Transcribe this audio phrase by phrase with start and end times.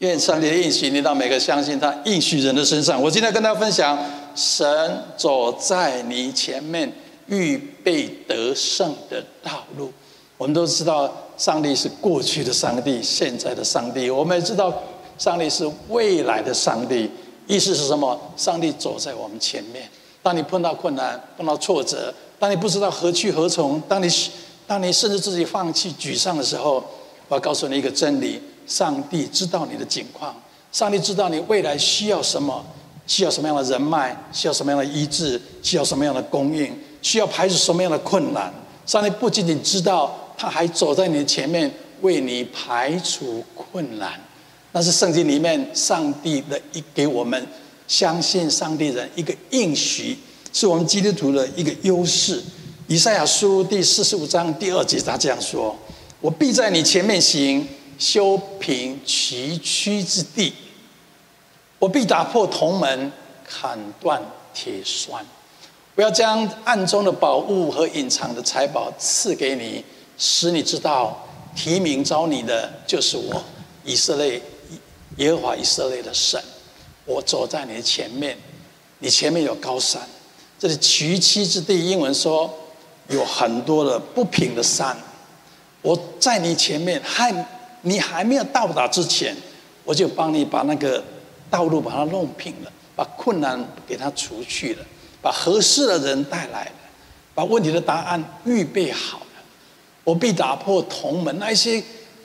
[0.00, 3.00] 愿上帝的应许临到每个相信他应许人的身上。
[3.00, 3.98] 我今天跟大家分享，
[4.34, 6.90] 神走在你前面，
[7.26, 9.92] 预备得胜的道路。
[10.38, 14.08] 我们都知道，上帝是过去的上帝，现在的上帝。
[14.08, 14.72] 我们也知道，
[15.18, 17.10] 上帝是未来的上帝。
[17.46, 18.18] 意思是什么？
[18.38, 19.86] 上帝走在我们前面。
[20.22, 24.08] 当你碰到困难、碰到挫折，当你不知道何去何从，当你
[24.66, 26.82] 当你甚至自己放弃、沮丧的时候，
[27.28, 28.40] 我要告诉你一个真理。
[28.70, 30.32] 上帝知道你的境况，
[30.70, 32.64] 上帝知道你未来需要什么，
[33.04, 38.54] 需要什么样的人脉，需要什么样的医治，需要什么样的供应，需要排除什么样的困难。
[38.86, 41.68] 上帝不仅仅知道，他还走在你的前面，
[42.02, 44.12] 为你排除困难。
[44.70, 47.44] 那是圣经里面上帝的一给我们
[47.88, 50.16] 相信上帝人一个应许，
[50.52, 52.40] 是我们基督徒的一个优势。
[52.86, 55.76] 以赛亚书第四十五章第二节，他这样说
[56.22, 57.66] ：“我必在你前面行。”
[58.00, 60.54] 修平崎岖之地，
[61.78, 63.12] 我必打破铜门，
[63.44, 64.20] 砍断
[64.54, 65.22] 铁栓。
[65.96, 69.84] 我要将暗中的宝物和隐藏的财宝赐给你，
[70.16, 73.44] 使你知道提名招你的就是我，
[73.84, 74.40] 以色列
[75.18, 76.42] 耶和华以色列的神。
[77.04, 78.34] 我走在你的前面，
[79.00, 80.00] 你前面有高山，
[80.58, 82.50] 这里崎岖之地，英文说
[83.08, 84.96] 有很多的不平的山。
[85.82, 87.30] 我在你前面，还。
[87.82, 89.36] 你还没有到达之前，
[89.84, 91.02] 我就帮你把那个
[91.48, 94.84] 道路把它弄平了，把困难给它除去了，
[95.22, 96.72] 把合适的人带来了，
[97.34, 99.26] 把问题的答案预备好了。
[100.04, 101.82] 我必打破铜门，那些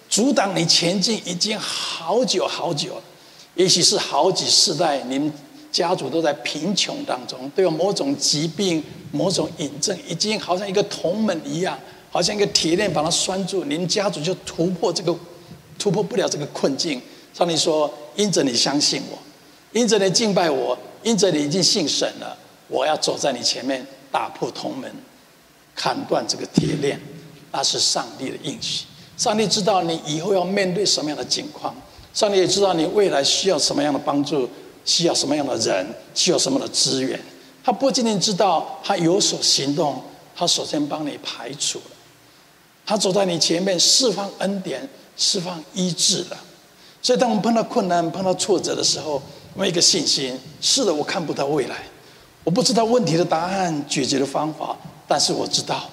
[0.10, 3.02] 阻挡你前进已经好久好久了，
[3.56, 5.32] 也许是好几世代，您
[5.72, 11.80] 家族都在贫穷当中，都有某种疾病、某种瘾症，已经好像一个铜门一样，
[12.12, 15.16] 好像一个铁链把它拴住，您家族就突破这个。
[15.78, 17.02] 突破不了这个困境，
[17.34, 19.18] 上帝说：“因着你相信我，
[19.72, 24.92] 因着你敬拜我，因着你已经信神了，我要走在你前面，打破铜门，
[25.76, 27.00] 砍断这个铁链。”
[27.52, 28.86] 那是上帝的应许。
[29.16, 31.74] 上帝知道你以后要面对什么样的境况，
[32.14, 34.50] 上帝也知道你未来需要什么样的帮助，
[34.84, 37.18] 需要什么样的人，需要什么的资源。
[37.64, 40.04] 他不仅仅知道，他有所行动，
[40.36, 41.96] 他首先帮你排除了，
[42.86, 44.86] 他走在你前面，释放恩典。
[45.18, 46.38] 释放医治了，
[47.02, 49.22] 所以当我们碰到困难、碰到挫折的时候，
[49.54, 51.84] 我们一个信心：是的，我看不到未来，
[52.44, 54.78] 我不知道问题的答案、解决的方法，
[55.08, 55.90] 但是我知道，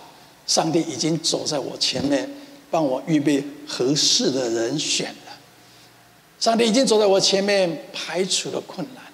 [0.47, 2.29] 上帝已经走在我前面，
[2.71, 5.33] 帮我预备合适的人选了。
[6.41, 9.05] 上帝已经走在我前面，排除了困难。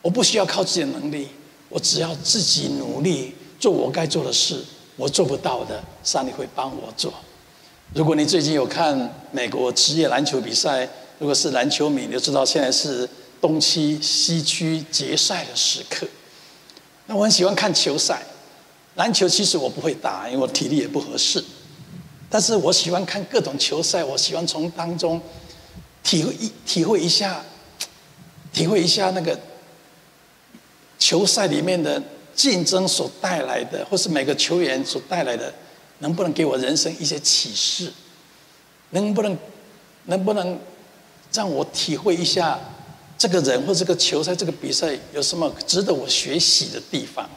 [0.00, 1.28] 我不需要靠自己的能力，
[1.68, 4.64] 我只要自己努力做我该做的事。
[4.96, 7.12] 我做不到的，上帝会帮我做。
[7.92, 13.08] 如果你最近有看美国职业篮球比赛，如果是篮球迷，你就知道现在是
[13.40, 16.06] 东区、西区决赛的时刻。
[17.06, 18.22] 那我很喜欢看球赛，
[18.96, 21.44] 篮球其实我不会打，因为我体力也不合适。
[22.28, 25.20] 但是我喜欢看各种球赛，我喜欢从当中
[26.02, 27.44] 体会一体会一下，
[28.52, 29.38] 体会一下那个
[30.98, 32.02] 球赛里面的
[32.34, 35.54] 竞争所带来的，或是每个球员所带来的。
[35.98, 37.92] 能不能给我人生一些启示？
[38.90, 39.36] 能不能，
[40.04, 40.58] 能不能
[41.32, 42.58] 让我体会一下
[43.18, 47.28] 这个人或这个球赛、这个比赛有什么值得我学习的地方？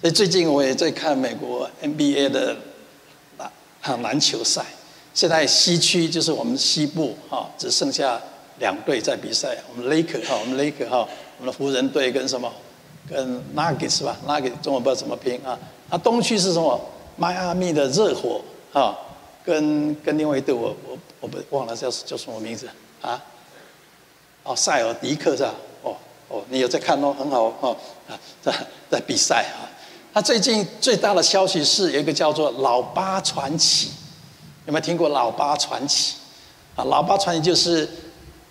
[0.00, 2.56] 所以最近我也在看美国 NBA 的
[3.82, 4.64] 篮篮球赛。
[5.14, 8.20] 现在西区就是我们西部哈，只剩下
[8.58, 9.56] 两队在比赛。
[9.70, 11.08] 我们 Laker 哈，我们 Laker 哈，
[11.38, 12.52] 我们的湖人队跟什么？
[13.08, 15.58] 跟 Nuggets 是吧？Nuggets 中文不知道怎么拼啊？
[15.88, 16.78] 那东区是什么？
[17.16, 18.40] 迈阿密的热火
[18.72, 18.96] 啊，
[19.44, 22.68] 跟跟另外一队我我我不忘了叫叫什么名字
[23.00, 23.22] 啊？
[24.42, 25.54] 哦，塞尔迪克是吧？
[25.82, 25.96] 哦
[26.28, 27.76] 哦，你有在看哦，很好哦
[28.08, 28.52] 啊，在
[28.90, 29.64] 在比赛啊。
[30.12, 33.90] 他最近最大的消息是有一个叫做老八传奇，
[34.66, 36.16] 有没有听过老八传奇？
[36.74, 37.88] 啊，老八传奇就是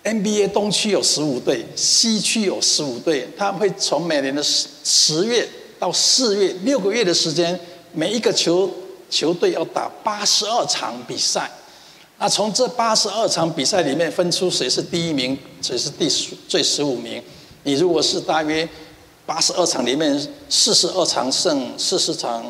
[0.04, 5.48] NBA 东区有十五队，西区有十五队，他们会从每年的十十月
[5.78, 7.60] 到四月六个月的时间。
[7.96, 8.70] 每一个球
[9.10, 11.50] 球队要打八十二场比赛，
[12.20, 17.24] 那从这八十二场比赛里面分出谁是第一名，谁是第十最十五名。
[17.64, 18.68] 你如果是大约
[19.26, 20.20] 八十二场里面
[20.50, 22.46] 四十二场胜，四十场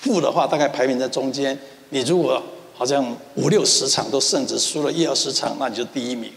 [0.00, 1.56] 负的话，大概排名在中间。
[1.90, 2.42] 你如果
[2.74, 6.32] 好像五六十场都胜，只输了一二十场，那你就第一名。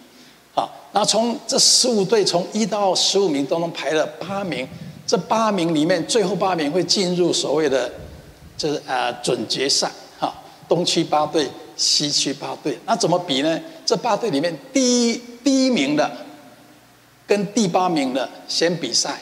[0.54, 4.68] 好，那从这十五队从一到十五名当中排了八名。
[5.08, 7.92] 这八名里面，最后八名会进入所谓的，
[8.58, 10.34] 就是呃准决赛哈。
[10.68, 11.48] 东区八队，
[11.78, 13.60] 西区八队，那怎么比呢？
[13.86, 16.12] 这八队里面第一第一名的
[17.28, 19.20] 跟第八名的先比赛，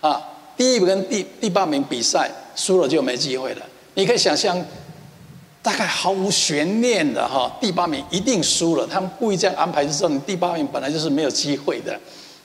[0.00, 0.18] 啊，
[0.56, 3.66] 第一跟第第八名比赛输了就没机会了。
[3.92, 4.58] 你可以想象，
[5.60, 8.86] 大概毫无悬念的哈，第八名一定输了。
[8.86, 11.92] 他们故意这样安排，就知道你第八名本来就是没有机会的，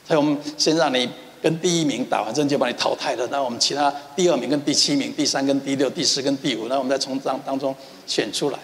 [0.06, 1.08] 所以我们先让你。
[1.42, 3.26] 跟第一名打，反正就把你淘汰了。
[3.32, 7.74] 那我们其他第二名跟第七名、第三跟第六、第四跟第五，那我们再从当当中
[8.06, 8.58] 选出来。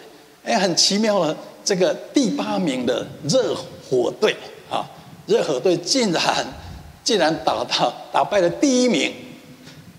[0.44, 3.54] 哎，很奇妙了，这个第八名的热
[3.90, 4.34] 火队
[4.70, 4.88] 啊，
[5.26, 6.46] 热火队竟然
[7.02, 9.12] 竟然打到打败了第一名，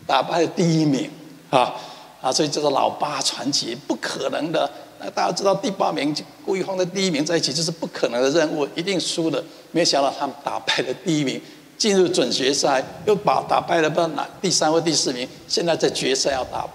[0.07, 1.09] 打败了第一名
[1.49, 1.75] 啊
[2.21, 2.31] 啊！
[2.31, 4.69] 所以叫做老八传奇，不可能的。
[4.99, 9.43] 那大家知道第八名就故意放在第一名在一起，这是不可能的任务，一定输的。
[9.71, 11.39] 没有想到他们打败了第一名。
[11.79, 16.67] 进入准决赛，又把打败了不知道哪第三或第四名，现在在决赛要打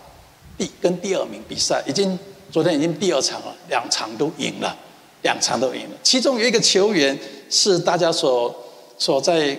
[0.56, 2.18] 第跟第二名比赛，已经
[2.50, 4.74] 昨天已经第二场了，两场都赢了，
[5.20, 5.96] 两场都赢了。
[6.02, 7.16] 其中有一个球员
[7.50, 8.52] 是大家所
[8.96, 9.56] 所在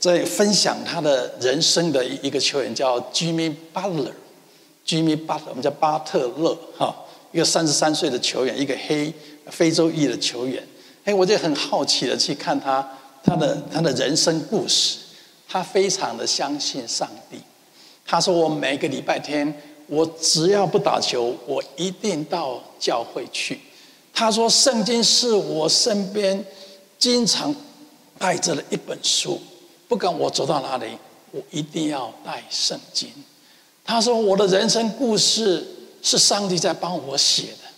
[0.00, 6.92] 在分享他的人生的一个球员，叫 Jimmy Butler，Jimmy Butler，我们叫巴特勒哈，
[7.30, 9.14] 一个三十三岁的球员，一个黑
[9.46, 10.60] 非洲裔的球员。
[11.04, 12.84] 哎，我就很好奇的去看他。
[13.28, 14.98] 他的他的人生故事，
[15.46, 17.38] 他非常的相信上帝。
[18.06, 19.54] 他说：“我每个礼拜天，
[19.86, 23.60] 我只要不打球，我一定到教会去。”
[24.14, 26.42] 他说：“圣经是我身边
[26.98, 27.54] 经常
[28.18, 29.38] 带着的一本书，
[29.86, 30.96] 不管我走到哪里，
[31.30, 33.10] 我一定要带圣经。”
[33.84, 35.66] 他说：“我的人生故事
[36.00, 37.68] 是上帝在帮我写的。”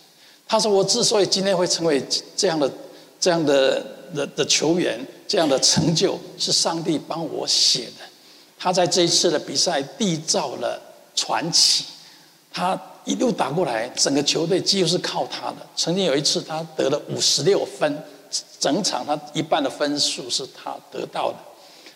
[0.47, 2.01] 他说：“我之所以今天会成为
[2.37, 2.71] 这样的
[3.19, 8.03] 这样的的的球员。”这样的成就是上帝帮我写的。
[8.59, 10.77] 他在这一次的比赛缔造了
[11.15, 11.85] 传奇。
[12.51, 15.65] 他一路打过来，整个球队几乎是靠他的。
[15.73, 18.03] 曾经有一次，他得了五十六分，
[18.59, 21.37] 整场他一半的分数是他得到的。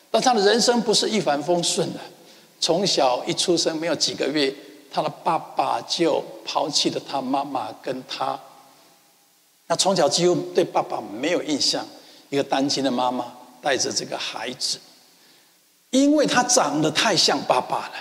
[0.09, 1.99] 但他的人生不是一帆风顺的。
[2.61, 4.55] 从小一出生没有几个月，
[4.89, 8.39] 他的爸爸就抛弃了他妈妈跟他。
[9.67, 11.85] 那从小几乎对爸爸没有印象。
[12.29, 13.25] 一个单亲的妈妈
[13.61, 14.77] 带着这个孩子，
[15.89, 17.93] 因为他长得太像爸爸了。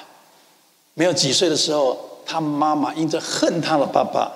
[0.94, 4.32] 没有几岁的时候，他妈妈因着恨他的爸爸，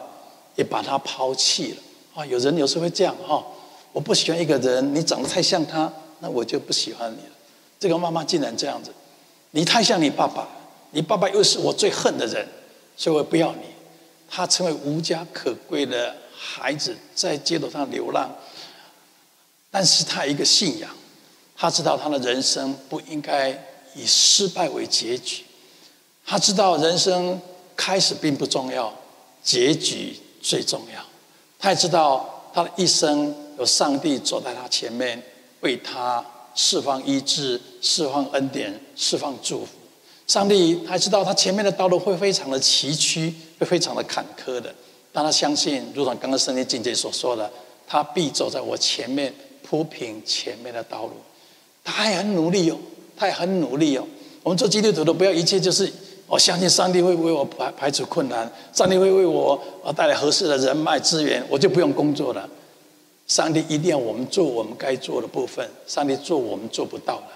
[0.56, 1.76] 也把他抛弃了。
[2.14, 3.44] 啊，有人有时候会这样哈，
[3.92, 7.34] 我不喜欢一个人，你长得太像他，那我就不喜欢你了。
[7.78, 8.92] 这个妈妈竟然这样子，
[9.52, 10.48] 你太像你爸爸，
[10.90, 12.46] 你爸爸又是我最恨的人，
[12.96, 13.62] 所以我不要你。
[14.28, 18.28] 他成为无家可归的孩子，在街头上流浪。
[19.70, 20.90] 但是他一个信仰，
[21.56, 23.50] 他知道他的人生不应该
[23.94, 25.44] 以失败为结局，
[26.24, 27.40] 他知道人生
[27.76, 28.92] 开始并不重要，
[29.42, 31.04] 结局最重要。
[31.58, 35.22] 他也知道他的一生有上帝走在他前面，
[35.60, 36.24] 为他
[36.54, 39.72] 释放医治、释放恩典、释放祝福。
[40.26, 44.74] 上帝还知道他前面的道路会非常的崎岖，会非常的坎坷的，
[45.12, 47.50] 但他相信，如同刚刚圣经境界所说的，
[47.86, 49.34] 他必走在我前面。
[49.68, 51.12] 铺平前面的道路，
[51.84, 52.78] 他还很努力哦，
[53.14, 54.06] 他也很努力哦。
[54.42, 55.92] 我们做基督徒的，不要一切就是
[56.26, 62.48] 我相信上帝会为我排排除困难，上帝会为我啊带来合适的人脉资源，我就不用工作了。
[63.26, 67.26] 上帝一定要我们做我们该做的部分，上帝做我们做不到的。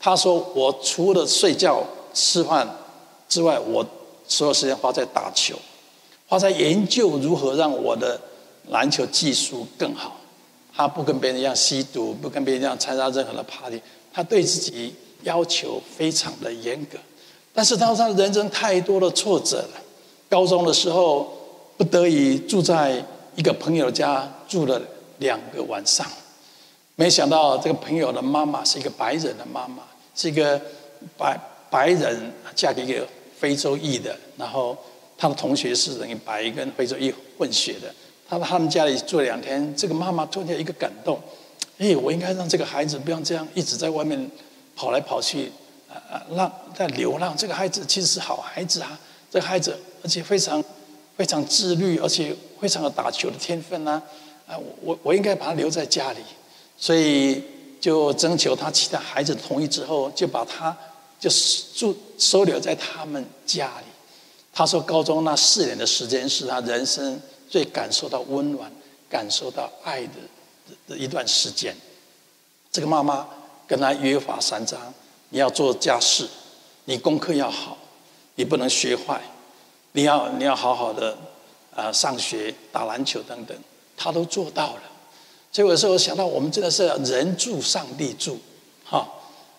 [0.00, 2.66] 他说：“我除了睡觉吃饭
[3.28, 3.86] 之外，我
[4.26, 5.54] 所有时间花在打球，
[6.26, 8.18] 花在研究如何让我的
[8.70, 10.16] 篮球技术更好。”
[10.74, 13.80] 他不跟别人一样吸毒，不跟别人一样参加任何的 party。
[14.12, 16.98] 他对自己要求非常的严格，
[17.52, 19.80] 但是他说他人生太多的挫折了。
[20.28, 21.30] 高中的时候，
[21.76, 24.80] 不得已住在一个朋友家住了
[25.18, 26.06] 两个晚上。
[26.96, 29.82] 没想到这个朋友的妈妈是一个白人的妈妈，
[30.14, 30.60] 是一个
[31.16, 31.38] 白
[31.70, 33.06] 白人嫁给一个
[33.38, 34.76] 非洲裔的，然后
[35.16, 37.92] 他的同学是等于白跟非洲裔混血的。
[38.32, 41.20] 到他们家里住两天，这个妈妈突然间一个感动，
[41.76, 44.30] 哎，我应该让这个孩子不要这样一直在外面
[44.74, 45.52] 跑来跑去，
[45.90, 47.36] 啊，让在流浪。
[47.36, 48.98] 这个孩子其实是好孩子啊，
[49.30, 50.64] 这个孩子而且非常
[51.14, 54.02] 非常自律，而且非常有打球的天分啊，
[54.46, 56.20] 啊，我我应该把他留在家里，
[56.78, 57.44] 所以
[57.82, 60.74] 就征求他其他孩子同意之后，就把他
[61.20, 61.28] 就
[61.74, 63.86] 住收留在他们家里。
[64.54, 67.20] 他说，高中那四年的时间是他人生。
[67.52, 68.72] 最感受到温暖、
[69.10, 70.14] 感受到爱的
[70.88, 71.76] 的一段时间，
[72.70, 73.28] 这个妈妈
[73.66, 74.80] 跟他约法三章：
[75.28, 76.26] 你要做家事，
[76.86, 77.76] 你功课要好，
[78.36, 79.20] 你不能学坏，
[79.92, 81.14] 你要你要好好的
[81.76, 83.54] 啊上学、打篮球等等，
[83.98, 84.82] 他都做到了。
[85.52, 88.38] 所以有时候想到，我们真的是人助上帝助，
[88.82, 89.06] 哈！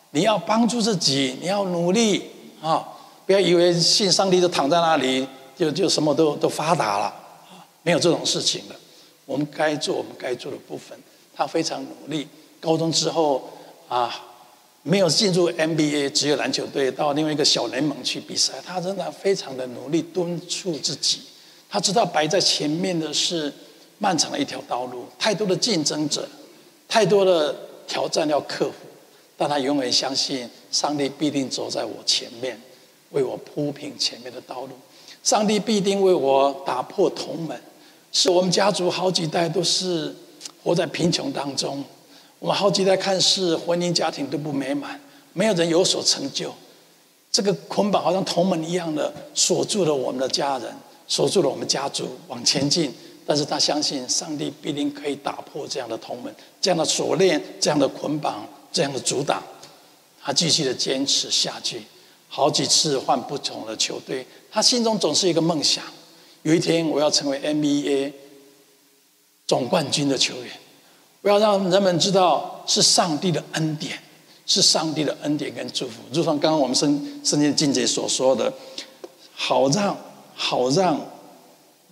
[0.10, 2.90] 你要帮助自己，你要努力啊！
[3.28, 7.14] 不要以为信上帝就躺在那里，就就什么都都发达了，
[7.84, 8.76] 没有这种事情的。
[9.26, 10.98] 我们该做我们该做的部分。
[11.36, 12.28] 他非常努力，
[12.60, 13.50] 高中之后
[13.88, 14.14] 啊，
[14.84, 18.54] 没有进入 NBA，只有篮球队，到另外一个小联盟去比赛。
[18.66, 21.22] 他仍然非常的努力，敦促自己。
[21.70, 23.52] 他知道摆在前面的是
[23.98, 26.28] 漫长的一条道路，太多的竞争者，
[26.88, 27.56] 太多的
[27.88, 28.76] 挑战要克服。
[29.36, 32.62] 但他永远相信，上帝必定走在我前面，
[33.10, 34.70] 为我铺平前面的道路。
[35.24, 37.60] 上帝必定为我打破铜门。
[38.14, 40.16] 是我们家族好几代都是
[40.64, 41.84] 活在贫穷当中，
[42.40, 44.98] 我们好几代看似婚姻家庭都不美满，
[45.34, 46.54] 没有人有所成就。
[47.32, 50.74] 这个捆绑好像铜门一样的锁住了我们的家人。
[51.06, 52.92] 锁住了我们家族往前进，
[53.26, 59.44] 但是他相信上帝必定可以打破这样的铜门、这样的锁链、这样的捆绑、这样的阻挡。
[60.24, 61.84] 他继续的坚持下去，
[62.30, 65.84] 好几次换不同的球队，他心中总是一个梦想：
[66.44, 68.14] 有一天我要成为 NBA
[69.48, 70.52] 总冠军的球员，
[71.22, 74.00] 我要让人们知道是上帝的恩典，
[74.46, 76.02] 是上帝的恩典跟祝福。
[76.14, 78.54] 就像刚刚我们圣圣经经姐所说的，
[79.34, 79.98] 好让。
[80.36, 81.00] 好让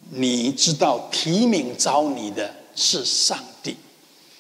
[0.10, 3.78] 你知道，提名召你的是上帝。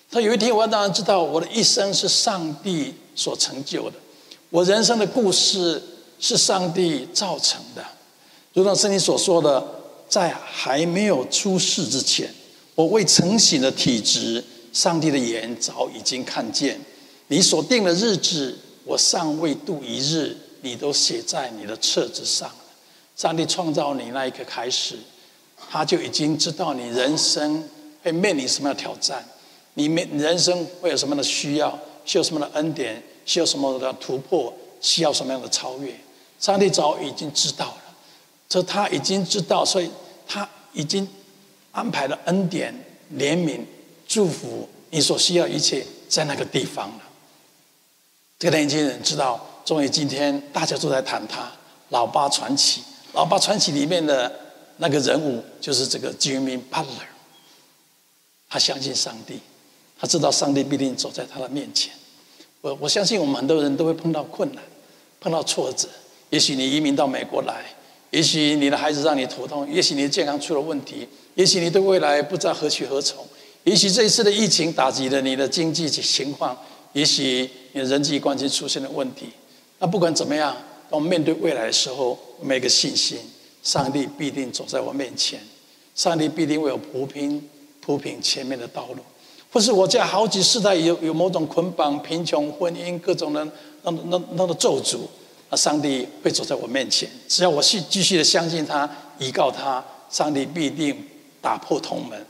[0.09, 3.95] 他有一天，我要让人知道，我的一生是上帝所成就的，
[4.49, 5.79] 我人生的故事
[6.19, 7.85] 是上帝造成的。
[8.53, 9.63] 如同圣经所说的，
[10.11, 12.29] 在还没有出世之前，
[12.75, 16.77] 我未成形的体质，上帝的眼早已经看见。
[17.27, 22.51] 你所定的日子，我尚未度一日，你都写在你的册子上。
[23.15, 24.97] 上帝创造你那一刻开始，
[25.69, 27.63] 他就已经知道你人生
[28.03, 29.25] 会面临什么样的挑战，
[29.75, 35.95] 你面人生会有什么样的需要，需要什么样的恩典，需要什么样的突破，需要什么样的超越。
[36.37, 37.95] 上帝早已经知道了，
[38.49, 39.89] 这他已经知道，所以
[40.33, 41.05] 他已经
[41.73, 42.73] 安排了恩典、
[43.17, 43.59] 怜悯、
[44.07, 47.01] 祝福你所需要一切在那个地方了。
[48.39, 51.51] 这个年轻人知道，终于今天大家都在谈他
[51.89, 52.81] 老八传奇。
[53.11, 54.33] 老八传奇里面的
[54.77, 57.09] 那个人物就是这个 Jimmy Butler，
[58.47, 59.41] 他相信上帝，
[59.99, 61.91] 他知道上帝必定走在他的面前。
[62.61, 64.63] 我我相信我们很多人都会碰到困难，
[65.19, 65.89] 碰到挫折。
[66.29, 67.65] 也许你移民到美国来，
[68.11, 73.25] 也许你的孩子让你头痛，也许你的健康出了问题，也许你对未来不知道何去何从，
[73.63, 76.55] 也许这一次的疫情打击了你的经济情况，
[76.93, 79.27] 也许你的人际关系出现了问题。
[79.79, 80.55] 那不管怎么样。
[80.89, 83.17] 当我们面对未来的时候，我没个信心，
[83.63, 85.39] 上帝必定走在我面前，
[85.95, 87.41] 上帝必定为我铺平
[87.79, 88.97] 铺平前面的道路。
[89.53, 93.47] 或是我家好几世代有有某种捆绑、贫穷、婚姻各种的
[93.83, 94.97] 那那那的咒诅，
[95.51, 97.07] 那上帝会走在我面前。
[97.27, 98.89] 只要我继继续的相信他，
[99.19, 100.95] 依靠他，上帝必定
[101.41, 102.25] 打破铜门，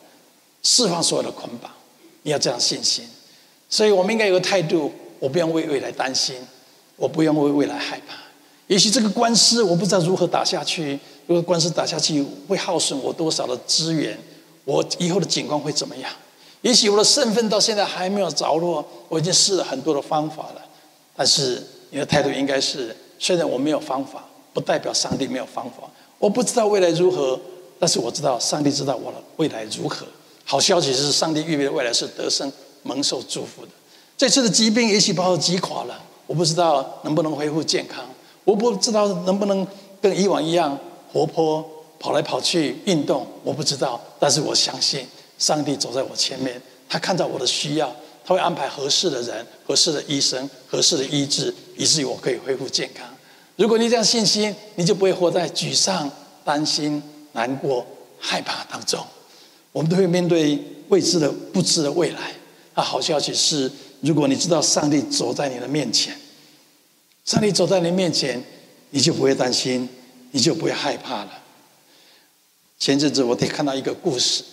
[0.64, 1.72] 释放所有的捆绑。
[2.24, 3.08] 你要这样信心。
[3.70, 6.36] 所以我们应该有个态度：我不用为未来担心，
[6.96, 8.16] 我不用为未来害怕。
[8.68, 14.18] 也许这个官司我不知道如何打下去，如果官司打下去会耗损我多少的资源，
[14.66, 16.12] 我以后的景况会怎么样？
[16.62, 20.62] 也许我的身份到现在还没有着落，我已经试了很多的方法了，
[21.16, 25.88] 但是你的态度应该是：虽然我没有方法，不代表上帝没有方法。
[26.18, 27.40] 我不知道未来如何，
[27.78, 30.08] 但是我知道上帝知道我的未来如何。
[30.44, 32.52] 好消息是，上帝预备的未来是得胜、
[32.82, 33.70] 蒙受祝福的。
[34.18, 38.04] 这次的疾病也许把我击垮了，我不知道能不能恢复健康。
[38.44, 39.66] 我不知道能不能
[40.02, 40.76] 跟以往一样
[41.14, 41.64] 活泼
[42.00, 46.60] 跑来跑去运动，我不知道，但是我相信上帝走在我前面，
[46.90, 53.08] 他看到我的需要，他会安排合适的人、合适的医生、合适的医治，以至于我可以恢复健康。
[53.56, 56.10] 如果你这样信心，你就不会活在沮丧、
[56.44, 57.02] 担心、
[57.34, 57.86] 难过、
[58.20, 59.06] 害怕当中。
[59.72, 60.60] 我们都会面对
[60.90, 62.34] 未知的、不知的未来。
[62.74, 66.16] 那好消息是，如果你知道上帝走在你的面前。
[67.24, 68.44] 上帝走在你面前，
[68.90, 69.88] 你就不会担心，
[70.32, 71.32] 你就不会害怕了。
[72.80, 74.44] 前阵子我得看到一个故事，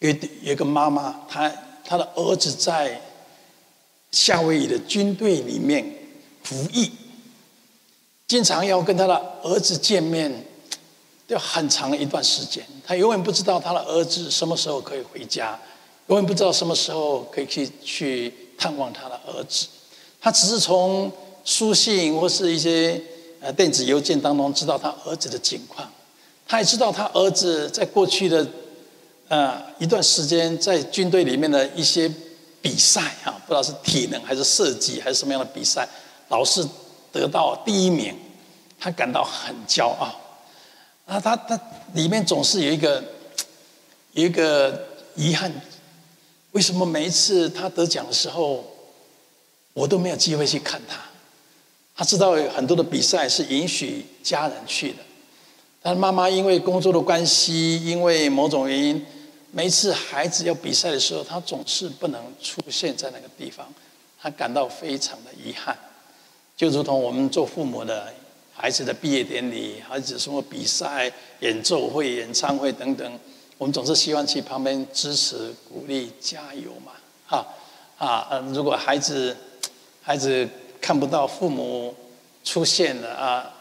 [0.00, 0.10] 有
[0.42, 1.50] 有一个妈妈，她
[1.86, 3.00] 他的儿子在
[4.10, 5.84] 夏威夷的军队里面
[6.42, 6.90] 服役，
[8.26, 10.44] 经常要跟他的儿子见面，
[11.26, 12.64] 要很长一段时间。
[12.86, 15.58] 他永远不知道他的儿子什么时候可以回家，
[16.06, 19.66] 永远不知道什么时候可以去去探望他的儿子。
[20.20, 21.12] 他只是从
[21.44, 23.00] 书信或是一些
[23.40, 25.88] 呃电子邮件当中知道他儿子的情况，
[26.48, 28.44] 他也知道他儿子在过去的
[29.28, 32.10] 呃一段时间在军队里面的一些
[32.60, 35.88] 比赛啊，不知道是体能还是射击还是什么样的比赛，
[36.28, 36.66] 老是
[37.12, 38.14] 得到第一名，
[38.78, 40.14] 他感到很骄傲。
[41.06, 41.60] 啊，他他
[41.94, 43.04] 里面总是有一个
[44.12, 45.52] 有一个遗憾，
[46.50, 48.64] 为什么每一次他得奖的时候，
[49.72, 50.98] 我都没有机会去看他？
[51.94, 54.98] 他知道很多的比赛是允许家人去的，
[55.80, 59.06] 但妈妈因为工作的关系，因为某种原因，
[59.56, 63.66] 每次孩子要比赛的时候，他总是不能出现在那个地方，
[64.20, 65.74] 他感到非常的遗憾，
[66.54, 68.12] 就如同我们做父母的。
[68.58, 73.20] 孩子的毕业典礼，孩子什么比赛、演奏会、演唱会等等，
[73.58, 76.92] 我们总是希望去旁边支持、鼓励、加油嘛，
[77.26, 77.46] 哈
[77.98, 79.36] 啊，如果孩子
[80.02, 80.48] 孩子
[80.80, 81.94] 看不到父母
[82.42, 83.52] 出现了啊，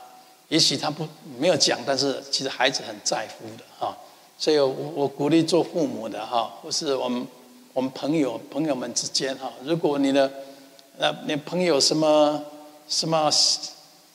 [0.47, 1.05] 也许他不
[1.37, 3.97] 没有讲，但是其实孩子很在乎的哈，
[4.37, 7.25] 所以我我鼓励做父母的哈，或是我们
[7.73, 10.31] 我们朋友朋友们之间哈，如果你的
[10.97, 12.43] 呃你朋友什么
[12.87, 13.31] 什么。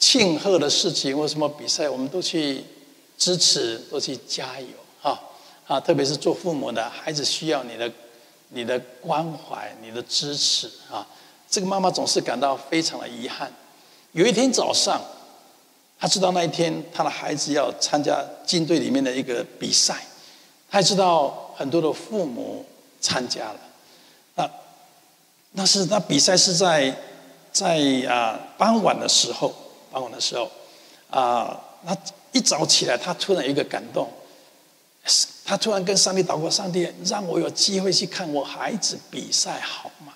[0.03, 2.65] 庆贺的事情或什么比赛，我们都去
[3.19, 5.21] 支持，都去加油，哈
[5.67, 5.79] 啊！
[5.79, 7.93] 特别是做父母的，孩子需要你的、
[8.49, 11.07] 你的关怀、你的支持啊！
[11.51, 13.53] 这个妈妈总是感到非常的遗憾。
[14.13, 14.99] 有一天早上，
[15.99, 20.03] 她知道那一天她的孩子要参加军队里面的一个比赛，
[20.71, 22.65] 她知道很多的父母
[23.01, 23.61] 参加了，
[24.37, 24.51] 啊
[25.53, 26.97] 那是那比赛是在
[27.53, 29.55] 在啊傍晚的时候。
[29.93, 30.49] 傍晚的时候，
[31.11, 31.99] 啊，他
[32.31, 34.09] 一早起来，他突然一个感动，
[35.45, 40.15] 他突然跟上帝祷告：“上帝，让我有机会去看我孩子比赛，好吗？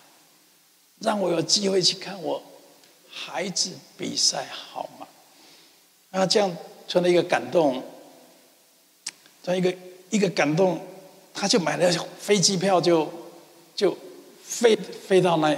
[1.00, 2.40] 让我有机会去看我
[3.10, 5.08] 孩子比赛，好吗？”
[6.12, 6.56] 啊，这样
[6.86, 7.82] 突然一个感动，
[9.42, 9.76] 这样一个
[10.14, 10.80] 一个感动，
[11.34, 11.90] 他就买了
[12.20, 13.10] 飞机票就，
[13.74, 13.96] 就
[14.44, 15.48] 飞飞到那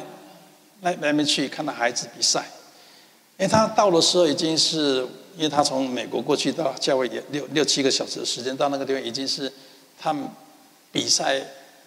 [0.80, 2.42] 那那边去看他孩子比赛。
[3.38, 9.52] 因为他到的时候已经是，因为他从美国过去到教会也六六七个小时的时间，到那个地方已经是
[10.00, 10.26] 他们
[10.90, 11.38] 比赛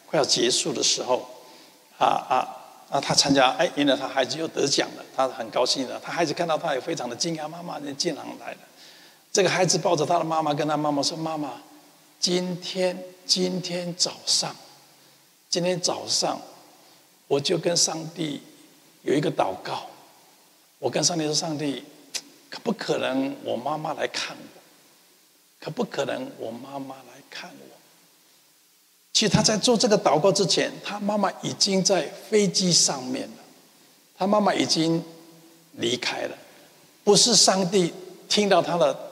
[0.05, 1.27] 快要结束的时候，
[1.97, 2.47] 啊啊
[2.91, 3.01] 啊！
[3.01, 5.99] 他参加，哎，原来他孩子又得奖了，他很高兴的。
[5.99, 8.57] 他孩子看到他也非常的惊讶，妈妈，你竟然来了。
[9.33, 11.53] 这个孩子抱着他的妈妈，跟他妈妈说：“妈妈，
[12.19, 14.55] 今天今天早上，
[15.49, 16.41] 今天早上，
[17.27, 18.41] 我就跟上帝
[19.03, 19.87] 有一个祷告。”
[20.79, 21.83] 我跟上帝说：“上帝，
[22.49, 24.59] 可不可能我妈妈来看我？
[25.59, 27.75] 可不可能我妈妈来看我？”
[29.11, 33.43] 其实他在做这个祷告之前，他妈妈已经在飞机上面了，
[34.17, 35.03] 他妈妈已经
[35.73, 36.37] 离开了。
[37.03, 37.93] 不是上帝
[38.29, 39.08] 听到他的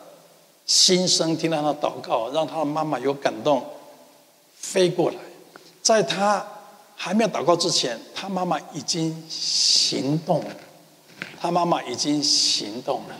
[0.67, 3.65] 心声，听到他祷告，让他的妈妈有感动，
[4.59, 5.17] 飞过来，
[5.81, 6.45] 在他
[6.95, 10.55] 还没有祷告之前，他妈妈已经行动了。
[11.39, 13.15] 他妈妈已经行动了。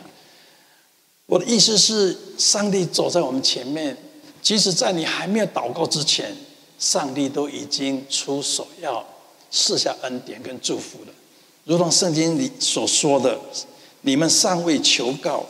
[1.26, 3.96] 我的意思是，上帝走在我们前面，
[4.42, 6.36] 即使在你还没有祷告之前，
[6.78, 9.04] 上帝都已经出手要
[9.50, 11.12] 赐下恩典跟祝福了。
[11.64, 13.38] 如同圣经里所说的
[14.02, 15.44] ：“你们尚未求告，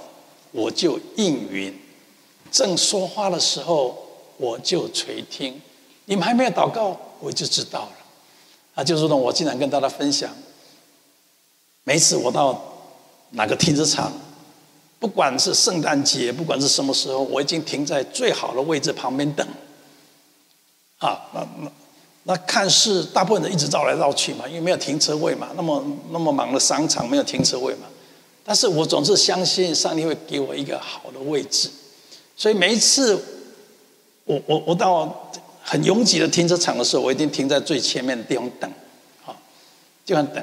[0.53, 1.73] 我就应允；
[2.51, 3.97] 正说话的时候，
[4.37, 5.61] 我就垂听。
[6.07, 7.93] 你们还没有祷告，我就知道了。”
[8.75, 10.31] 啊，就如同我经常跟大家分享。
[11.85, 12.63] 每次我到
[13.31, 14.13] 哪个停车场，
[14.99, 19.47] 不管是圣诞节，不管是什么时候，我已经停在最好的位置旁边等。
[20.99, 21.71] 啊，那那
[22.25, 27.87] 那看似大部分人一直绕来绕去嘛，因为没有停车位嘛，那么那么忙的商场没有停车位嘛。
[28.45, 31.69] 但是我总是相信上帝会给我一个好的位置，
[32.39, 33.21] 所以每一次
[34.25, 35.31] 我我我到
[35.63, 38.71] 很拥挤的停车场的时候，我一定停在最前面的地方等，
[39.27, 39.35] 啊，
[40.05, 40.43] 就这样等。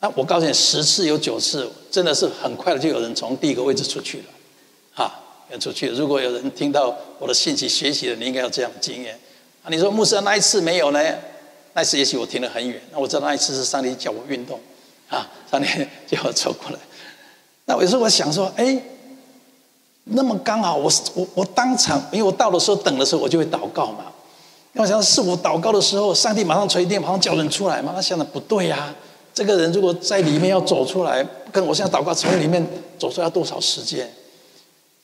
[0.00, 5.88] 那我告诉你，十次有九次，真的是很快的就有人从第一个位置出去了，啊，要出去。
[5.88, 9.18] 如果有人听到我的信息学习了，你应该有这样的经验。
[9.62, 11.00] 啊，你说牧师那一次没有呢？
[11.74, 12.80] 那一次也许我停得很远。
[12.90, 14.58] 那我知道那一次是上帝叫我运动，
[15.08, 15.68] 啊，上帝
[16.10, 16.78] 叫我走过来。
[17.66, 18.80] 那有时候我想说，哎，
[20.10, 24.04] 那么刚好我我我当场，因为我到的时候等的时候，我就会祷告嘛。
[24.72, 27.92] 那我想是我祷告的时候，上帝马上垂听，马上叫人出来嘛。
[27.94, 28.94] 他想的不对呀，啊。
[29.34, 32.66] 这个人如果在里面要走出来，跟我现在祷告从里面
[32.98, 34.10] 走出来要多少时间？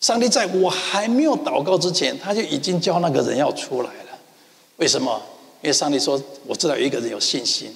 [0.01, 4.19] 上帝在我还没有祷告之前，他就已经叫那个人要出来了。
[4.77, 5.21] 为什么？
[5.63, 7.75] 因为上帝说，我知道有一个人有信心，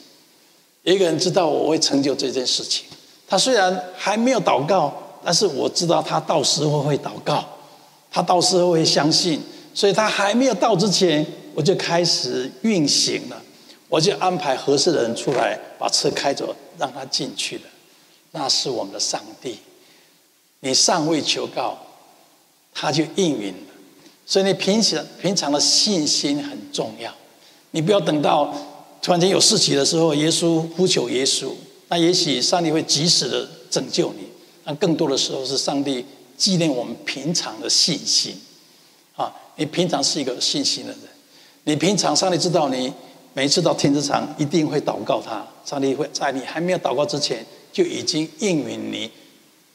[0.82, 2.84] 有一个人知道我会成就这件事情。
[3.26, 4.92] 他虽然还没有祷告，
[5.28, 7.44] 但是我知道他到时候会祷告，
[8.10, 9.38] 他到时候会相信，
[9.74, 11.22] 所以他还没有到之前，
[11.54, 13.36] 我就开始运行了，
[13.90, 17.64] 我就安排合适的人出来把车开走，让他进去了。
[18.30, 19.58] 那是我们的上帝。
[20.60, 21.76] 你尚未求告，
[22.72, 23.74] 他就应允了。
[24.24, 27.12] 所以你平时平常的信心很重要。
[27.72, 28.50] 你不要等到
[29.02, 31.50] 突然间有事情的时候，耶稣呼求耶稣，
[31.88, 34.26] 那也许上帝会及时的拯救你。
[34.68, 36.04] 但更多的时候是上帝
[36.36, 38.38] 纪念我们平常的信心。
[39.16, 41.00] 啊，你平常是一个信心的人，
[41.64, 42.92] 你平常上帝知道你
[43.32, 49.10] 每次到停车场一定会祷告他，上帝会在你还没有祷告之前就已经应允你。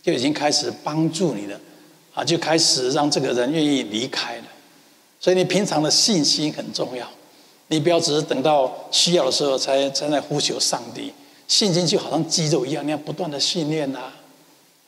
[0.04, 1.58] 就已经开始帮助你了，
[2.14, 4.44] 啊，就开始让这个人愿意离开了。
[5.18, 7.10] 所以你平常的信心很重要，
[7.70, 11.14] 你不要只是等到需要的时候才才在呼求上帝。
[11.48, 14.12] 信心就好像肌肉一样，你要不断的训练呐，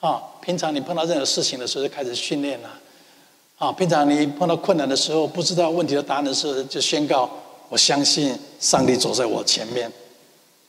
[0.06, 2.70] 啊平常你碰到任何事情的时候就开始训练了，
[3.58, 7.30] 啊，平常你碰到困难的时候，不知道问题的答案的时候，就宣告：
[7.70, 9.92] 我相信上帝走在我前面，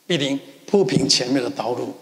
[0.07, 1.93] 必定铺平前面的道路。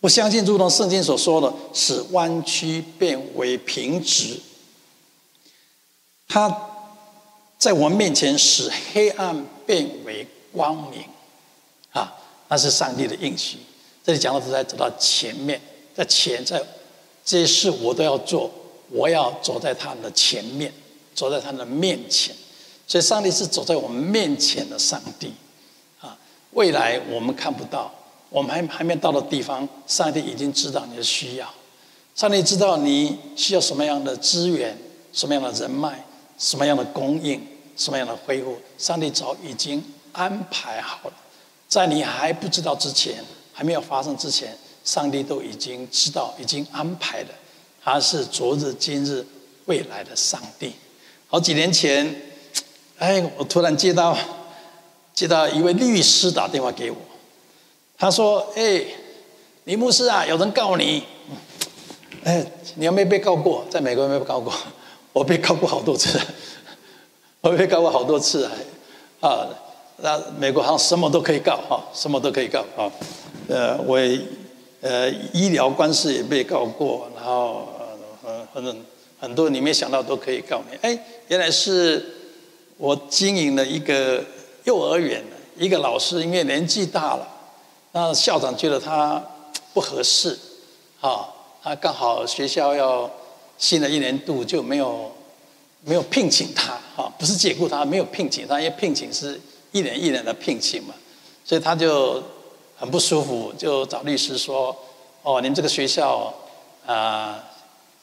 [0.00, 4.38] 我相信，如同圣经所说的，使弯曲变为平直。
[6.26, 6.54] 他
[7.56, 11.04] 在我面前使黑暗变为光明，
[11.92, 12.12] 啊，
[12.48, 13.58] 那是上帝的应许。
[14.02, 15.58] 这里讲到是在走到前面，
[15.94, 16.60] 在前，在
[17.24, 18.50] 这些事我都要做，
[18.90, 20.72] 我要走在他们的前面，
[21.14, 22.34] 走在他们的面前。
[22.86, 25.32] 所以，上帝是走在我们面前的上帝，
[26.00, 26.16] 啊，
[26.50, 27.92] 未来我们看不到。
[28.30, 31.48] 我们还还没到的地方，上帝已经知道你的需要，
[32.16, 34.76] 上帝知道你需要什么样的资源、
[35.12, 36.04] 什么样的人脉、
[36.36, 37.40] 什么样的供应、
[37.76, 39.80] 什么样的恢复，上帝早已经
[40.12, 41.14] 安排好了，
[41.68, 47.28] 在你还不知道之前，还没有发生之前，上帝都已经知道、已经安排了。
[47.82, 49.24] 他是昨日、今日、
[49.64, 50.72] 未来的上帝。
[51.26, 52.14] 好几年前，
[52.98, 54.16] 哎，我突然接到
[55.12, 56.96] 接到一位律师打电话给我。
[57.96, 58.84] 他说：“哎，
[59.64, 61.02] 李牧师啊，有人告你。
[62.24, 62.44] 哎，
[62.76, 63.64] 你有没有被告过？
[63.70, 64.52] 在美国有没有被告过？
[65.12, 66.20] 我被告过好多次，
[67.40, 68.48] 我被告过好多次
[69.20, 69.48] 啊。
[69.98, 72.90] 那美国好像什么都可以告哈，什么都可以告啊。
[73.48, 73.98] 呃，我
[74.84, 77.72] 呃医疗官司也被告过，然后
[78.52, 78.76] 很很
[79.18, 80.76] 很多你没想到都可以告你。
[80.82, 82.04] 哎，原来是
[82.76, 84.22] 我经营了一个
[84.64, 85.24] 幼儿园，
[85.56, 87.26] 一个老师因为年纪大了。”
[87.96, 89.24] 那校长觉得他
[89.72, 90.36] 不合适，
[91.00, 91.28] 啊，
[91.62, 93.10] 他刚好学校要
[93.56, 95.10] 新的一年度就没有
[95.84, 99.40] 没有聘请他，啊，不是解雇他，没有聘请他，因为聘请是
[99.72, 100.94] 一年一年的聘请嘛，
[101.44, 102.20] 所以他就
[102.76, 104.76] 很不舒服，就找律师说，
[105.22, 106.32] 哦，你们这个学校
[106.86, 107.42] 啊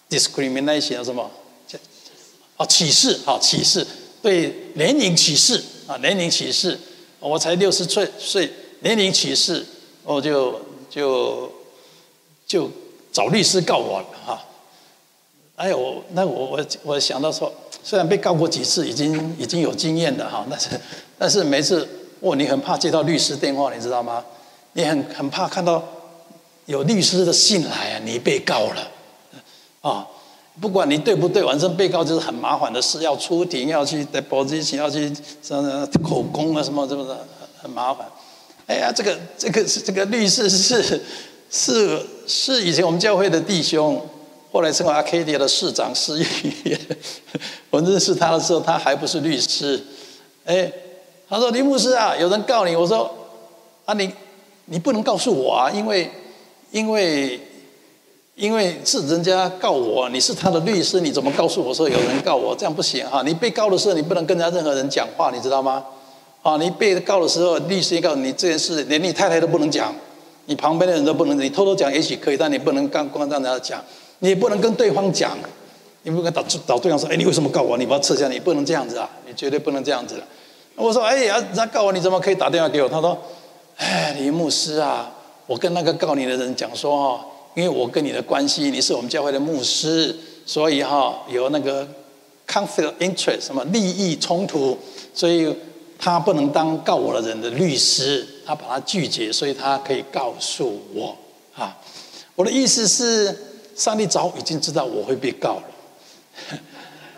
[0.10, 1.29] ，discrimination 什么？
[2.57, 3.86] 哦，歧视，好，歧视，
[4.21, 6.79] 对年龄歧视啊，年龄歧视，
[7.19, 9.65] 我才六十岁岁，年龄歧视。
[10.03, 11.47] 我就就
[12.47, 12.67] 就
[13.12, 14.43] 找律师告我了哈，
[15.55, 17.53] 哎，我那我我我想到说，
[17.84, 20.69] 虽然被告过几次，已经已经有经验了哈，但是
[21.19, 21.88] 但是每次
[22.19, 24.25] 哦，你很怕接到律师电话，你知道吗？
[24.73, 25.84] 你很很怕看到
[26.65, 28.88] 有律师的信来啊，你被告了
[29.81, 30.07] 啊，
[30.60, 37.25] 不管你对不对，反正被告就是很麻烦的事，要出庭，要去 deposition，要去什么口供啊什么，什么的
[37.62, 38.07] 很麻烦？
[38.67, 41.01] 哎呀，这个这个这个律师是
[41.49, 44.01] 是是以前我们教会的弟兄，
[44.51, 46.77] 后来成为阿卡迪亚的市长施玉。
[47.69, 49.81] 我认识他的时候，他还不是律师。
[50.45, 50.71] 哎，
[51.29, 53.10] 他说：“林牧师啊，有人告你。”我说
[53.86, 54.12] ：“啊，你
[54.65, 56.10] 你不能告诉我啊，因为
[56.71, 57.39] 因为
[58.36, 62.56] 因为是人家告我，你是他的律师，你怎么告诉我说有人告我？
[62.56, 63.21] 这样不行啊！
[63.26, 65.84] 你被告的时候，你不能跟人家任何人讲话，你知道吗？”
[66.41, 69.93] 啊，你被告的时候，律师告诉你这件事，连你太太都不能讲，
[70.47, 73.80] 你旁边的人都不能，你偷偷讲也许可以，但你不能刚光让人家讲，
[74.19, 75.38] 你不能跟对方讲，
[76.02, 77.78] 你不能找找对方说，哎，你为什么告我？
[77.78, 80.15] 你把它撤下，你不能这样子啊，你绝对不能这样子。
[80.76, 82.89] 我说，哎呀，人家告我，你怎么可以打电话给我？
[82.89, 83.15] 他说，
[83.82, 85.12] 哎，李牧师啊，
[85.48, 90.15] 我跟那个告你的人讲说哈，因为我跟你的关系，你是我们教会的牧师，
[90.46, 91.88] 所以哈有那个
[92.48, 94.78] conflict interest 什么利益冲突，
[95.13, 95.52] 所以。
[96.04, 101.15] 他不能当告我的人的律师，他把他拒绝，所以他可以告诉我
[101.54, 101.78] 啊。
[102.34, 103.38] 我的意思是，
[103.76, 105.58] 上帝早已经知道我会被告
[106.50, 106.58] 了，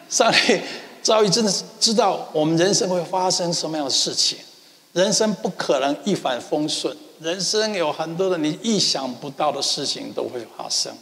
[0.10, 0.60] 上帝
[1.02, 1.49] 早已经
[1.80, 4.38] 知道我们人生会发生什么样的事情，
[4.93, 10.93] 人生不可能一帆风顺，人生有很多的你意想不到的事情都会发生，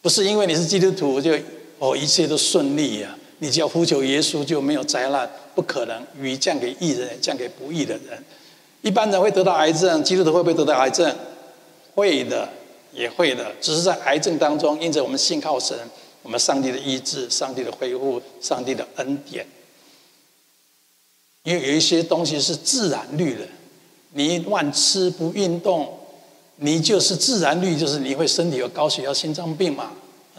[0.00, 1.32] 不是因为你是基督徒就
[1.78, 6.02] 哦一切都顺利呀、你只要呼求耶稣，就没有灾难，不可能。
[6.18, 8.22] 雨降给义人，降给不义的人。
[8.80, 11.14] 一般人会得到癌症，基督徒会不会得到癌症？
[11.94, 12.48] 会的，
[12.94, 13.52] 也会的。
[13.60, 15.76] 只是在癌症当中，因着我们信靠神，
[16.22, 19.46] 我们上帝的医治、上帝的恢复、上帝的恩典。
[21.44, 23.46] 因为有一些东西是自然律的，
[24.12, 25.88] 你乱吃不运动，
[26.56, 29.92] 你就是自然律，就是你会身体有高血压、心脏病嘛。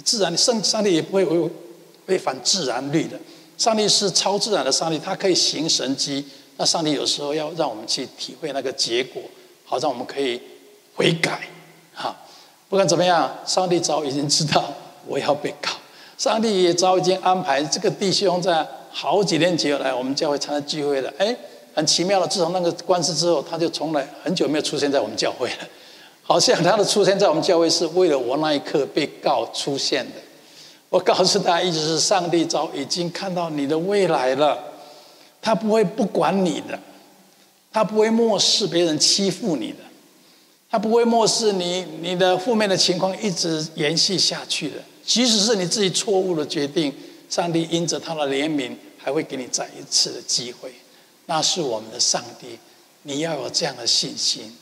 [0.03, 1.49] 自然，上上帝也不会违
[2.07, 3.19] 违反自然律的。
[3.57, 6.25] 上帝是超自然的上帝，他可以行神迹。
[6.57, 9.21] 那上帝有时候要让我们去体会那个结果，
[9.65, 10.39] 好让我们可以
[10.95, 11.41] 悔改。
[11.93, 12.15] 哈，
[12.69, 14.71] 不管怎么样，上帝早已经知道
[15.07, 15.71] 我要被告，
[16.17, 21.11] 上帝也早已经安排这个弟兄在好几年前来我们教会参加聚会了。
[21.17, 21.35] 哎，
[21.73, 25.67] 很奇妙的，自从那个官司之后，他就从来很久没有出现在我们教会了。
[26.23, 30.15] 好像他的出现在我们教会是为了我那一刻被告出现的。
[30.89, 34.57] 我告诉大家，一直是上帝早已经看到你的未来了，
[35.41, 36.77] 他不会不管你的，
[37.71, 39.77] 他不会漠视别人欺负你的，
[40.69, 44.75] 他不会漠视你你的负面的情况一直延续下去的。
[45.05, 46.93] 即使是你自己错误的决定，
[47.31, 50.71] 上帝因着他的怜悯，还会给你再一次的机会。
[51.25, 52.59] 那是我们的上帝，
[53.01, 54.55] 你要有这样的信心，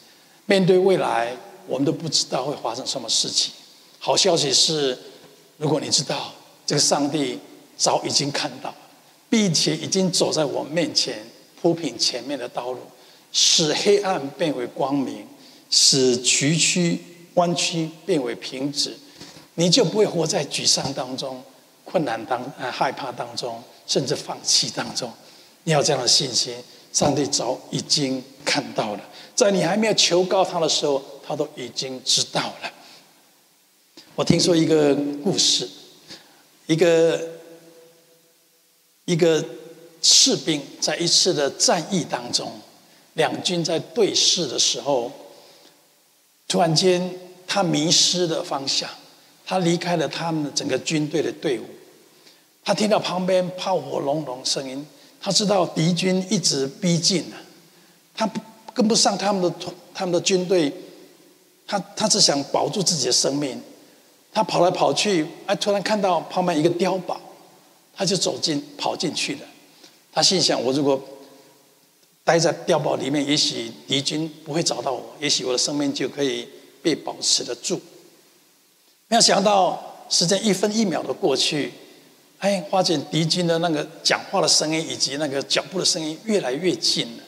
[0.46, 1.36] 面对未来，
[1.68, 3.52] 我们都不知道会发生什么事情。
[4.00, 4.98] 好消息是。
[5.62, 6.32] 如果你知道
[6.66, 7.38] 这个上帝
[7.76, 8.74] 早已经看到，
[9.30, 11.22] 并且已经走在我面前
[11.62, 12.80] 铺平前面的道路，
[13.34, 15.28] 使黑暗变为光明，
[15.70, 16.98] 使崎岖
[17.34, 18.98] 弯曲变为平直，
[19.56, 21.44] 你就不会活在沮丧当中、
[21.90, 25.12] 困难当、害怕当中，甚至放弃当中。
[25.64, 26.56] 你要这样的信心，
[26.94, 29.02] 上帝早已经看到了，
[29.36, 32.72] 在你还没有求告他的时候，他都已经知道了。
[34.16, 35.68] 我听说一个故事，
[36.68, 37.28] 一个
[39.06, 39.44] 一个
[40.02, 42.52] 士兵在一次的战役当中，
[43.14, 45.12] 两军在对视的时候，
[46.48, 47.12] 突然间
[47.48, 48.90] 他迷失了方向，
[49.46, 51.66] 他离开了他们整个军队的队伍，
[52.70, 54.86] 他听到旁边炮火隆隆声音，
[55.20, 57.38] 他知道敌军一直逼近了，
[58.16, 58.30] 他
[58.76, 59.52] 跟不上他们的
[59.92, 60.72] 他们的军队，
[61.66, 63.60] 他他只想保住自己的生命。
[64.32, 67.20] 他跑来跑去，哎，突然看到旁边一个碉堡，
[67.96, 69.42] 他就走进跑进去了。
[70.12, 71.02] 他心想：我如果
[72.24, 76.48] 待在碉堡里面，也许敌军不会找到我，也许我的生命就可以
[76.84, 77.82] 被保持得住。
[79.08, 81.74] 没有想到，时间一分一秒的过去，
[82.40, 87.24] 哎，发现敌军的那个讲话的声音以及那个脚步的声音越来越近了。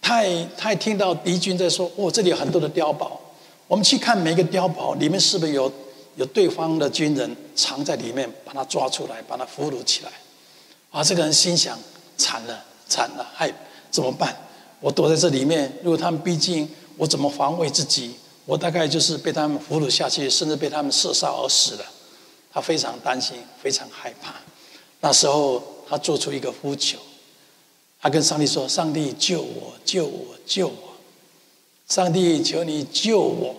[0.00, 3.20] 他也他也听到敌军在说：“哦，这里有很多的碉堡，
[3.68, 5.72] 我们去看每一个碉堡里面是不是有。”
[6.16, 10.10] 有对方的军人藏在里面，把他抓出来，把他俘虏起来。
[10.90, 11.78] 啊，这个人心想：
[12.18, 13.50] 惨了，惨了，嗨，
[13.90, 14.36] 怎么办？
[14.80, 16.68] 我躲在这里面，如果他们逼近，
[16.98, 18.14] 我怎么防卫自己？
[18.44, 21.84] 我大概就是被他们俘虏下去，甚至被他们射杀而死了。
[22.52, 24.34] 他非常担心，非常害怕。
[25.00, 26.98] 那时候，他做出一个呼求，
[28.00, 30.96] 他跟上帝说：“上帝，救我，救我，救我！
[31.88, 33.54] 上帝，求你救我！”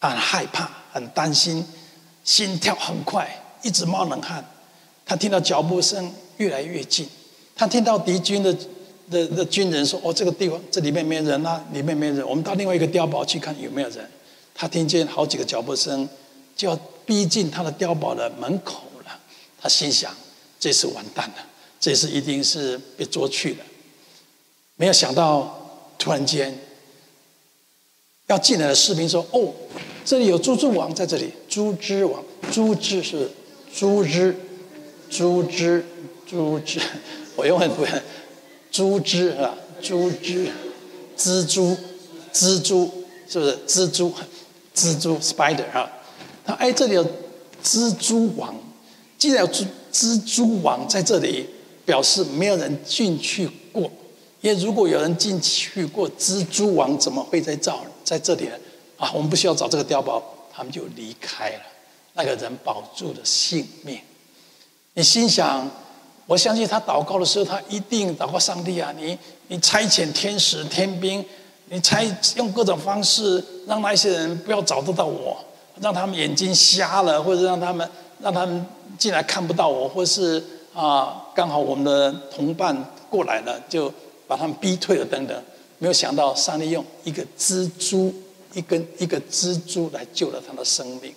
[0.00, 1.64] 他很害怕，很担心，
[2.24, 3.28] 心跳很快，
[3.62, 4.44] 一直冒冷汗。
[5.06, 7.08] 他听到脚步声越来越近，
[7.54, 8.54] 他听到敌军的
[9.10, 14.10] 的的军人说：“哦，这个地方这里面没人啊，里面没人，我们到另外一个碉堡去看有没有人。”
[14.56, 16.08] 他听见好几个脚步声，
[16.56, 19.20] 就要逼近他的碉堡的门口了。
[19.60, 20.14] 他心想
[20.60, 21.36] ：“这次完蛋了，
[21.80, 23.64] 这次一定是被捉去了。”
[24.76, 26.58] 没有想到，突然间
[28.26, 29.52] 要进来的士兵说：“哦。”
[30.06, 33.30] 这里有猪之王在这里，猪之王，猪之是
[33.74, 34.36] 猪之，
[35.08, 35.82] 猪之，
[36.26, 36.78] 猪之，
[37.36, 37.86] 我用很多
[38.70, 40.46] 猪之啊，猪之，
[41.16, 41.74] 蜘蛛，
[42.34, 44.12] 蜘蛛是不是蜘蛛？
[44.74, 45.90] 蜘蛛 spider 啊，
[46.44, 47.04] 他哎，这里有
[47.62, 48.54] 蜘蛛网，
[49.18, 51.46] 既然有蜘蜘蛛网在这里，
[51.84, 53.82] 表示没有人进去过，
[54.40, 58.54] 因为如果有人进去过，蜘蛛网怎么会在这在这里呢？
[58.96, 61.60] 啊，我们不需要找这个碉堡，他们就离开了。
[62.14, 63.98] 那个人保住了性命。
[64.92, 65.68] 你心想，
[66.26, 68.94] 我相信他祷告的时候，他一定祷告上帝啊！
[68.96, 71.24] 你你差遣天使天兵，
[71.70, 72.04] 你差
[72.36, 75.36] 用各种方式让那些人不要找得到我，
[75.80, 77.88] 让他们眼睛瞎了，或者让他们
[78.20, 78.66] 让他们
[78.98, 80.42] 进来看不到我，或是
[80.74, 82.76] 啊，刚好我们的同伴
[83.08, 83.92] 过来了，就
[84.26, 85.42] 把他们逼退了等等。
[85.78, 88.14] 没有想到上帝用一个蜘蛛。
[88.56, 91.12] 一根一个蜘蛛来救了他的生命。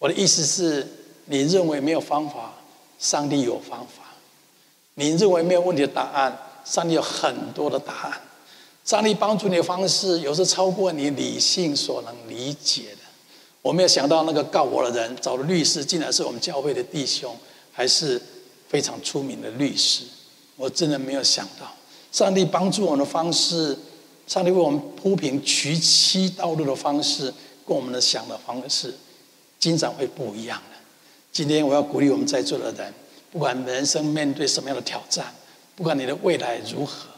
[0.00, 0.84] 我的意思是，
[1.26, 2.52] 你认为没有方法，
[2.98, 4.02] 上帝有方法；
[4.94, 8.20] 你认为没有问题的答案，上帝有很多的答案。
[8.84, 13.05] 上帝帮助你的方式，有时超过你理性所能理解的。
[13.66, 17.36] 我没有想到那个告我的人找的律师，竟然是我们教会的弟兄，
[17.72, 18.20] 还是
[18.68, 20.04] 非常出名的律师。
[20.54, 21.74] 我真的没有想到，
[22.12, 23.76] 上帝帮助我们的方式，
[24.28, 27.24] 上帝为我们铺平娶妻道路的方式，
[27.66, 28.94] 跟我们的想的方式，
[29.58, 30.76] 经常会不一样的。
[31.32, 32.94] 今天我要鼓励我们在座的人，
[33.32, 35.34] 不管人生面对什么样的挑战，
[35.74, 37.08] 不管你的未来如何。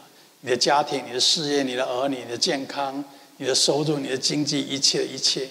[0.41, 3.03] 你的家庭、你的事业、你的儿女、你的健康、
[3.37, 5.47] 你的收入、你的经济，一切一切，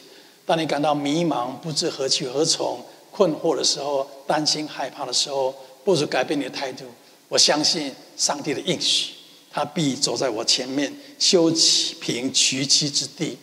[0.48, 6.86] 当你感到迷茫、不知何去何从、困惑的时候，担心、害怕的时候，不如改变你的态度。
[7.28, 9.12] 我相信上帝的应许，
[9.50, 11.50] 他必走在我前面，修
[12.00, 13.36] 平崎岖之地；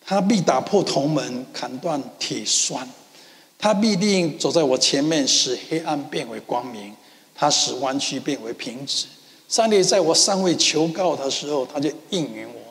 [0.00, 2.88] 他必打破铜门，砍断铁栓；
[3.58, 6.90] 他必定走在我前面，使黑暗变为光明；
[7.34, 9.04] 他使弯曲变为平直。
[9.46, 12.62] 上帝在我尚未求告的时候，他就应允我；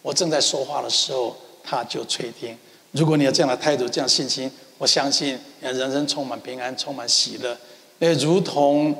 [0.00, 2.56] 我正在说话的时候，他就垂听。
[2.92, 7.56] 如果你有这样的态度、这样信心，我相信你的人生充满平安、充满喜乐。
[7.98, 8.94] 那如同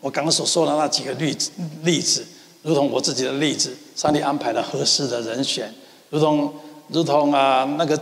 [0.00, 1.50] 我刚刚所说的那几个例子，
[1.82, 2.26] 例子，
[2.62, 5.72] 如同我自己的例子，上帝安排了合适的人选，
[6.10, 6.52] 如同
[6.88, 8.00] 如同啊那个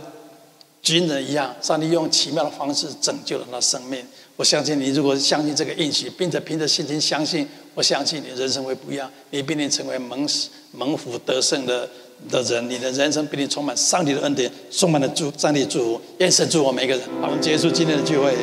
[0.81, 4.05] 军人一样，上帝用奇妙的方式拯救了他生命。
[4.37, 7.47] 我相信你，如果相信这个应许，并且凭着信心相信。
[7.73, 10.27] 我相信你人生会不一样，你必定成为蒙
[10.73, 11.89] 蒙福得胜的
[12.29, 17.03] 的人，你的人生必定充满上帝的恩典，充满了祝上帝祝福，愿神祝我们每一个人。
[17.21, 18.33] 好，我们结束今天的聚会。